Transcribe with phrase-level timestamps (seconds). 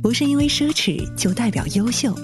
[0.00, 2.14] 不是因为奢侈就代表优秀，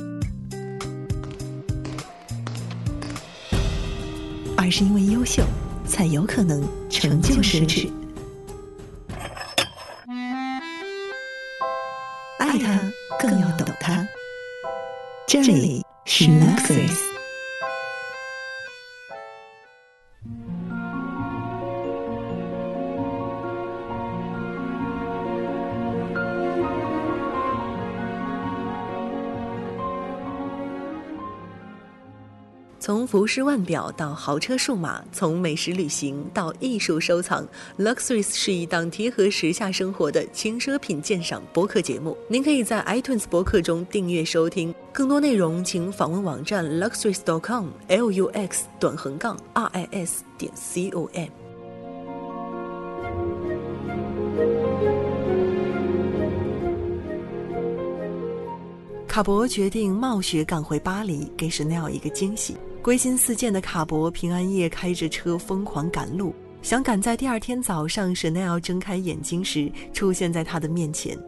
[4.57, 5.43] 而是因为优秀
[5.87, 7.91] 才有可能成就奢侈。
[12.39, 12.81] 爱他
[13.19, 14.07] 更要懂他。
[15.27, 17.14] 这里是 Luxury。
[32.85, 37.43] 从服饰腕表到豪车数码，从美食旅行到艺术收藏
[37.79, 42.15] ，Luxuries 是一档贴合时下生活的轻奢品鉴赏播客节目。
[42.29, 51.29] 您可以在 iTunes 播客中订阅收听，更多内容请访问网站 luxuries.com，l u x 短横杠 r i s 点 c o m。
[59.09, 62.55] 卡博决定冒雪赶回巴黎，给 Chanel 一个惊喜。
[62.85, 71.19] 归心似箭的卡博平安夜开着车疯狂赶路，想赶在第二天早上沈 h 睁开眼睛时出现在他的面前。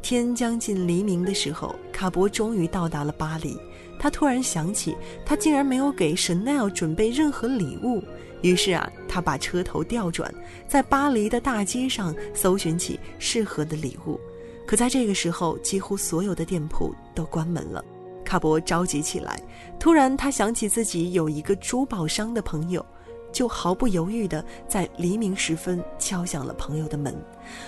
[0.00, 3.58] 天将近黎明的时候，卡博终于到达了巴黎。
[3.98, 8.00] 他突然想起，他竟然没有给沈 h 准备任何礼物。
[8.42, 10.32] 于是啊，他把车头调转，
[10.68, 14.16] 在巴黎的大街上搜寻起适合的礼物。
[14.64, 17.84] 可在这个时候，几乎所有的店铺都关门了。
[18.30, 19.42] 卡伯着急起来，
[19.76, 22.86] 突然他想起自己有一个珠宝商的朋友，
[23.32, 27.12] 就毫不犹豫地在黎明时分敲响了朋友的门。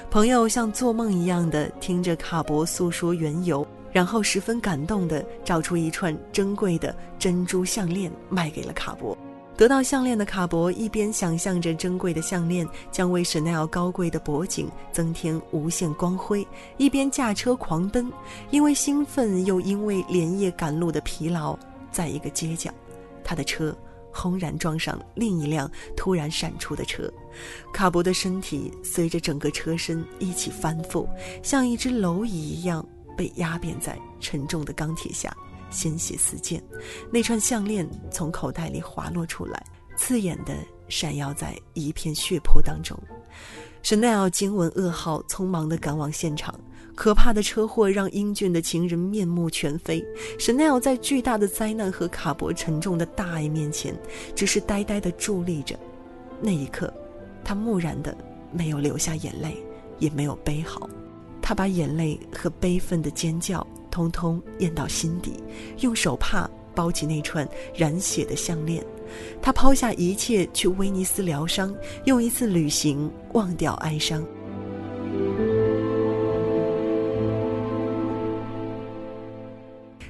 [0.08, 9.18] 朋友像做梦一样的听着卡伯诉说缘由，然后十分感动地找出一串珍贵的珍珠项链卖给了卡伯。
[9.62, 16.44] 得到项链的卡博一边想象着珍贵的项链将为 Chanel 高贵的脖颈增添无限光辉，
[16.78, 18.12] 一边驾车狂奔。
[18.50, 21.56] 因为兴奋又因为连夜赶路的疲劳，
[21.92, 22.74] 在一个街角，
[23.22, 23.72] 他的车
[24.10, 27.08] 轰然撞上另一辆突然闪出的车，
[27.72, 31.06] 卡博的身体随着整个车身一起翻覆，
[31.40, 32.84] 像一只蝼蚁一样
[33.16, 35.32] 被压扁在沉重的钢铁下。
[35.72, 36.62] 鲜血四溅，
[37.10, 39.64] 那串项链从口袋里滑落出来，
[39.96, 40.54] 刺眼的
[40.88, 42.96] 闪耀在一片血泊当中。
[43.82, 46.54] Chanel 惊闻噩耗，匆忙地赶往现场。
[46.94, 50.04] 可怕的车祸让英俊的情人面目全非。
[50.38, 53.98] Chanel 在巨大的灾难和卡博沉重的大爱面前，
[54.36, 55.74] 只是呆呆地伫立着。
[56.40, 56.92] 那一刻，
[57.42, 58.14] 他木然的
[58.52, 59.56] 没有流下眼泪，
[59.98, 60.88] 也没有悲嚎。
[61.40, 63.66] 他把眼泪和悲愤的尖叫。
[63.92, 65.34] 通通咽到心底，
[65.80, 68.82] 用手帕包起那串染血的项链。
[69.42, 71.72] 他抛下一切去威尼斯疗伤，
[72.06, 74.24] 用一次旅行忘掉哀伤。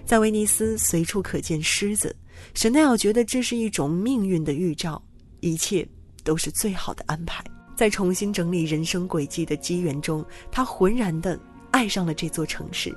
[0.05, 2.15] 在威尼斯随处可见狮子，
[2.55, 5.03] 神奈奥觉得这是一种命运的预兆，
[5.41, 5.87] 一切
[6.23, 7.43] 都是最好的安排。
[7.75, 11.37] 在重新整理人生轨迹的机缘中，他浑然的
[11.73, 12.95] 爱上了这座城市。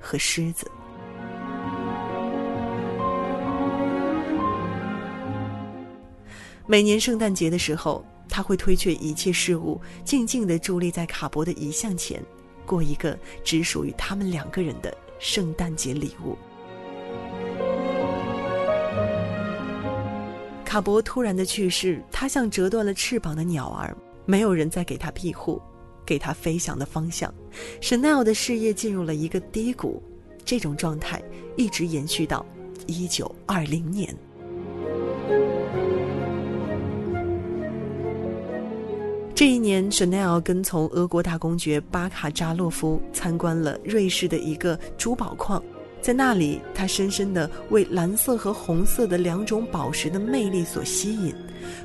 [0.00, 0.70] 和狮子。
[6.66, 12.22] 每年圣诞节的时候，他会推却一切事物，静静地伫立在卡博的遗像前，
[12.66, 16.36] 过一个只属于他们两个人的圣诞节礼物。
[20.62, 25.62] 卡博突然的去世，他像折断了翅膀的鸟儿，没有人再给他庇护。
[26.08, 27.32] 给他飞翔的方向
[27.82, 30.02] ，Chanel 的事业进入了一个低谷，
[30.42, 31.22] 这种状态
[31.54, 32.46] 一直延续到
[32.86, 34.16] 一九二零年。
[39.34, 45.62] 这一年，Chanel 跟从俄国大公爵巴卡扎洛夫参观了瑞士的一个珠宝矿，
[46.00, 51.34] 在那里，他深深的为蓝色和红色的两种宝石的魅力所吸引。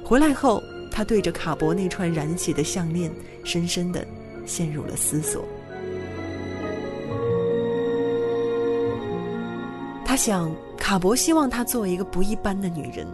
[0.02, 0.64] 回来后。
[0.94, 3.12] 他对着卡博那串染血的项链，
[3.44, 4.06] 深深的
[4.46, 5.44] 陷入了思索。
[10.06, 13.08] 他想，卡博希望他做一个不一般的女人，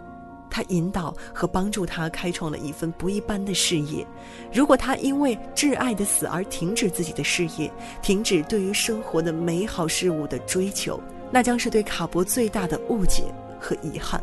[0.50, 4.06] 他引导和帮助他开创了一份不一般的事业。
[4.52, 7.72] 如果他因为挚爱的死而停止自己的事业，
[8.02, 11.00] 停止对于生活的美好事物的追求，
[11.30, 13.24] 那将是对卡博最大的误解
[13.58, 14.22] 和遗憾。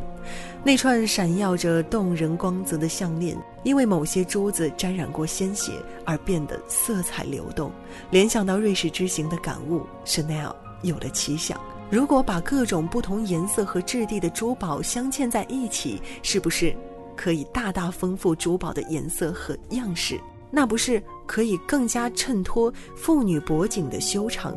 [0.68, 5.72] 那串闪耀着动人光泽的项链，因为某些珠子沾染过鲜血
[6.04, 7.72] 而变得色彩流动。
[8.12, 11.58] 联想到瑞士之行的感悟，Chanel 有了奇想：
[11.90, 16.76] 如果把各种不同颜色和质地的珠宝镶嵌在一起，是不是
[17.16, 20.20] 可以大大丰富珠宝的颜色和样式？
[20.52, 24.54] 那不是可以更加衬托妇女脖颈的修长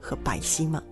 [0.00, 0.82] 和白皙吗？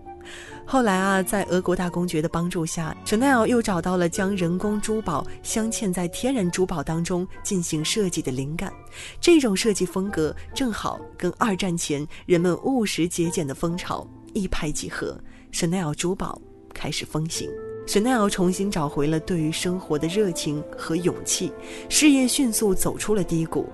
[0.71, 8.71] 后来啊，在俄国大公爵的帮助下，Chanel 又找到了将人工珠宝镶嵌在天然珠宝当中进行设计的灵感。
[9.19, 15.19] 这种设计风格正好跟二战前人们务实节俭的风潮一拍即合
[15.55, 16.39] ，Chanel 珠宝
[16.75, 17.49] 开始风行。
[17.87, 21.51] Chanel 重新找回了对于生活的热情和勇气，
[21.89, 23.67] 事业迅速走出了低谷。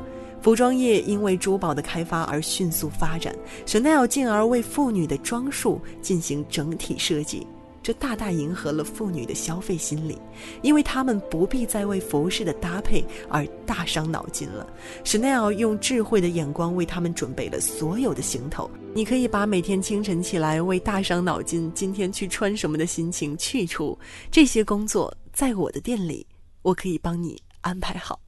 [0.44, 7.46] 服装业因为珠宝的开发而迅速发展，Chanel 进而为妇女的装束进行整体设计，
[7.82, 10.18] 这大大迎合了妇女的消费心理，
[10.60, 14.70] 因为她们不必再为服饰的搭配而大伤脑筋了。
[15.02, 23.98] Chanel 用智慧的眼光为她们准备了所有的行头，你可以把每天清晨起来为大伤脑筋今天去穿什么的心情去除，
[24.30, 26.26] 这些工作在我的店里，
[26.60, 28.20] 我可以帮你安排好。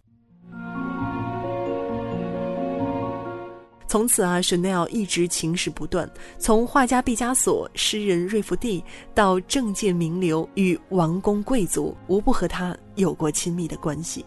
[3.88, 8.82] 从此啊，Chanel 一直情史不断，从画家毕加索、诗人瑞弗蒂
[9.14, 14.24] 到政界名流与王公贵族，无不和他有过亲密的关系。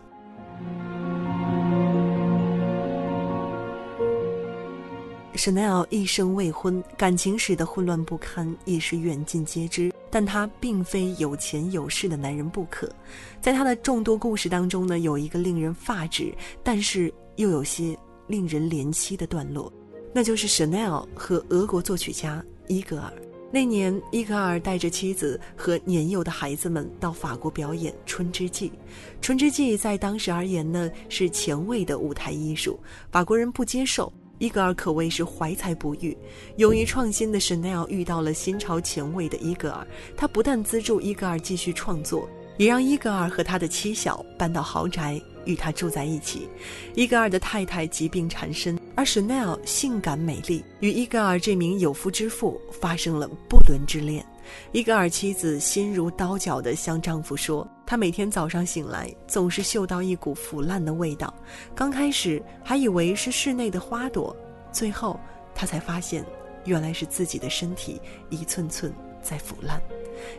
[5.35, 9.91] Chanel 一生未婚，感情史的混乱不堪也是远近皆知。
[10.09, 12.91] 但他并非有钱有势的男人不可，
[13.39, 16.33] 在他的众多故事当中呢，有一个令人发指，
[16.63, 17.97] 但是又有些。
[18.29, 19.73] 令人怜惜的段落，
[20.13, 23.11] 那就是 Chanel 和俄国作曲家伊格尔。
[23.51, 28.69] 那年，伊格尔带着妻子和年幼的孩子们到法国表演《春之祭》。
[29.19, 32.79] 《春之祭》在当时而言呢，是前卫的舞台艺术，
[33.11, 34.13] 法国人不接受。
[34.37, 36.17] 伊格尔可谓是怀才不遇，
[36.57, 39.85] 勇于创新的 Chanel 遇到了新潮前卫的伊格尔，
[40.15, 45.19] 他不但资助伊格尔继续创作，也让伊格尔和他的妻小搬到豪宅。
[45.49, 46.47] 与他住在一起，
[46.93, 54.23] 伊格尔的太太疾病缠身，而 Chanel 性感美丽，与伊格尔这名有夫之妇发生了不伦之恋。
[54.71, 61.33] 伊格尔妻子心如刀绞地向丈夫说：“她每天早上醒来，总是嗅到一股腐烂的味道。
[61.75, 64.35] 刚开始还以为是室内的花朵，
[64.71, 65.19] 最后
[65.55, 66.23] 她才发现，
[66.65, 67.99] 原来是自己的身体
[68.29, 69.81] 一寸寸在腐烂。”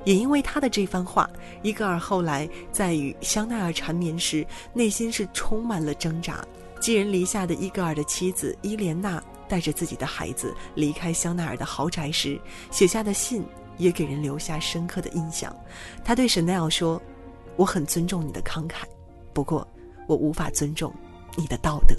[0.05, 1.29] 也因为他的这番话，
[1.63, 6.45] 伊格尔后来在与香奈儿缠绵时，内心是充满了挣扎。
[6.81, 12.41] 寄人篱下的伊格尔的妻子伊莲娜带着自己的孩子离开香奈儿的豪宅时，
[12.71, 13.45] 写下的信
[13.77, 15.55] 也给人留下深刻的印象。
[16.03, 17.01] 他对沈奈尔说
[17.57, 18.85] ：“我很尊重你的慷慨，
[19.35, 19.67] 不过
[20.07, 20.93] 我无法尊重
[21.37, 21.95] 你的道德。”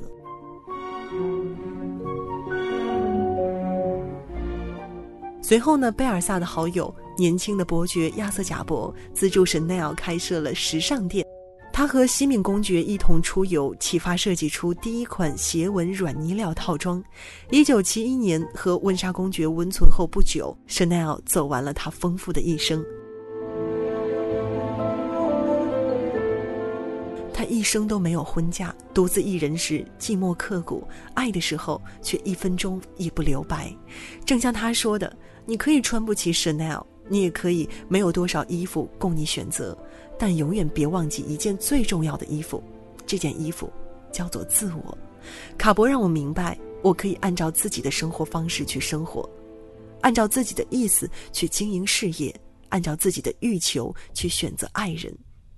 [5.44, 11.23] 随后呢，贝尔萨的好友年轻的伯爵亚瑟贾伯资助 Chanel 开设了时尚店。
[11.71, 17.01] 他和西敏公爵一同出游，启发设计出第一款斜纹软呢料套装。
[17.51, 22.83] 一九七一年和温莎公爵温存后不久，Chanel 走完了他丰富的一生。
[27.31, 30.83] 他一生都没有婚嫁，独自一人时寂寞刻骨，
[31.13, 33.71] 爱的时候却一分钟也不留白。
[34.25, 35.15] 正像他说的。
[35.44, 39.77] 你可以穿不起 Chanel，你也可以没有多少衣服供你选择，
[40.17, 42.63] 但永远别忘记一件最重要的衣服，
[43.05, 43.69] 这件衣服
[44.13, 44.97] 叫做自我。
[45.57, 49.29] 卡博让我明白，我可以按照自己的生活方式去生活，
[49.99, 52.33] 按照自己的意思去经营事业，
[52.69, 55.13] 按照自己的欲求去选择爱人。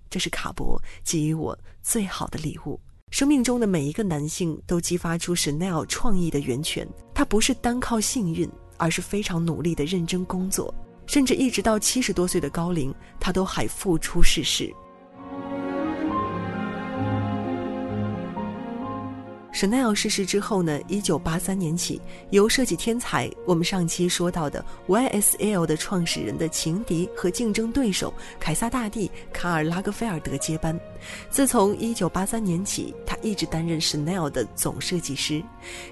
[0.10, 2.80] 这是卡博给予我最好的礼物。
[3.12, 8.50] 生命中的每一个男性都激发出 Chanel 创意的源泉，他不是单靠幸运。
[8.78, 10.74] 而是非常努力的认真工作，
[11.06, 14.74] 甚至一直到七十多岁的高龄，他都还付出世事。
[19.64, 20.78] Chanel 逝世之后呢？
[20.90, 22.02] 一九八三年起，
[22.32, 30.78] 由设计天才我们上期说到的 YSL 的创始人的情敌和竞争对手凯撒大帝卡尔拉格菲尔德接班。
[31.30, 35.42] 自从一九八三年起，他一直担任 Chanel 的总设计师。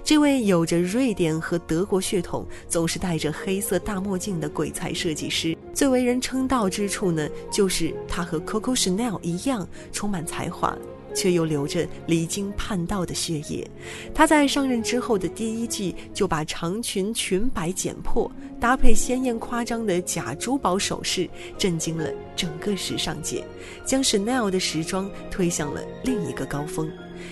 [0.04, 10.76] 这位有着瑞典和德国血统、总是戴着黑色大墨镜的鬼才设计师，最为人称道之处呢，就是他和 Coco Chanel 一样充满才华。
[11.14, 13.68] 却又流着离经叛道的血液。
[14.14, 21.28] 他在上任之后的第一季就把长裙裙摆剪破，搭配鲜艳夸张的假珠宝首饰，
[21.58, 23.44] 震惊了整个时尚界，
[23.84, 26.90] 将 Chanel 的时装推向了另一个高峰。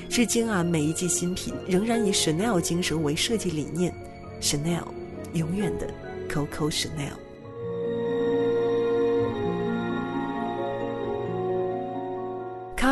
[0.08, 3.92] 至今啊，每一季新品仍然以 Chanel 精神为设计理念
[4.40, 4.84] ，Chanel，
[5.32, 5.88] 永远的
[6.28, 7.29] Coco Chanel。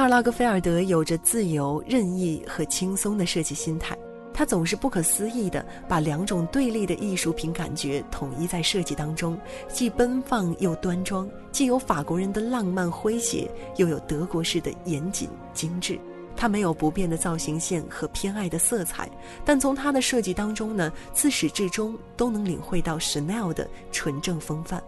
[0.08, 3.94] 尔拉格菲尔德有着自由、任意和轻松的设计心态。
[4.32, 9.38] 他总是不可思议地把两种对立的艺术品感觉统一在设计当中，
[9.70, 16.00] 既奔放又端庄，既有法国人的浪漫诙谐，又有德国式的严谨精致。
[16.34, 19.10] 他没有不变的造型线和偏爱的色彩，
[19.44, 24.82] 但从他的设计当中呢，自始至终都能领会到 Chanel 的纯正风范。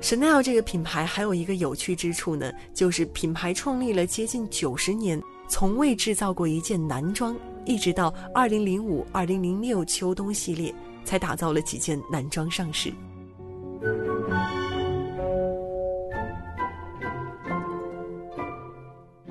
[0.00, 12.90] Chanel 这个品牌还有一个有趣之处呢，就是品牌创立了接近九十年，从未制造过一件男装，一直到二零零五、二零零六秋冬系列才打造了几件男装上市。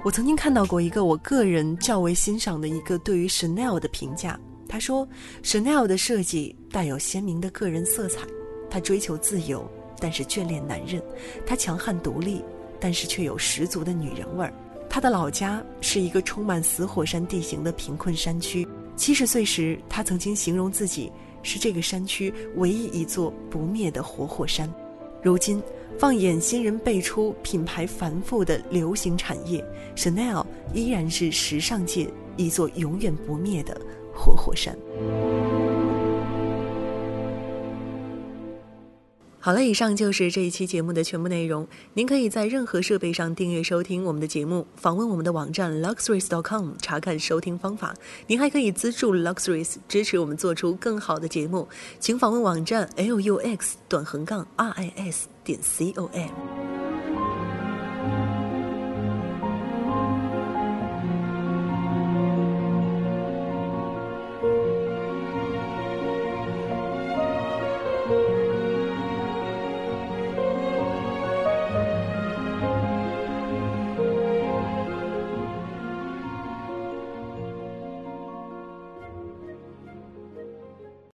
[0.04, 5.08] 我曾经看到过一个我个人较为欣赏的一个对于 Chanel 的评价，他说
[5.44, 8.22] ：“Chanel 的设计带有鲜明的个人色彩，
[8.70, 11.02] 他追求自由，但是眷恋男人；
[11.46, 12.44] 他强悍独立，
[12.80, 14.54] 但是却有十足的女人味儿。
[14.90, 18.68] 他的老家是一个充满死火山地形的贫困山区。
[18.96, 21.12] 七十岁时，他曾经形容自己
[21.44, 24.72] 是这个山区唯一一座不灭的活火山。
[25.22, 25.62] 如今。”
[25.98, 29.62] 放眼新人辈出、品牌繁复的流行产业
[29.96, 33.76] ，Chanel 依然是时尚界一座永远不灭的
[34.14, 34.78] 活火山。
[39.42, 41.66] 好了，以上就是这一期节目的全部内容。
[41.94, 47.96] 您可以在任何设备上订阅收听我们的节目，访问我们的网站 luxuries.com 查看收听方法。
[48.28, 51.68] 您还可以资助 Luxuries，支持我们做出更好的节目，
[52.02, 56.89] 请访问网站 lux 短横杠 ris 点 com。